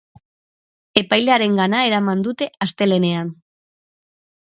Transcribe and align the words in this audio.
Epailearengana 1.01 1.83
eraman 1.91 2.27
dute 2.31 2.51
astelehenean. 2.69 3.33